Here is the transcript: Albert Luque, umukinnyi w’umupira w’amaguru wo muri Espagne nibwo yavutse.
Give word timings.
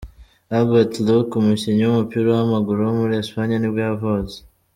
Albert 0.57 0.93
Luque, 1.05 1.33
umukinnyi 1.41 1.83
w’umupira 1.83 2.27
w’amaguru 2.37 2.79
wo 2.87 2.93
muri 2.99 3.13
Espagne 3.21 3.55
nibwo 3.57 3.79
yavutse. 3.87 4.37